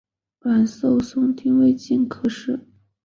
[0.39, 2.67] 阮寿松丁未科进士。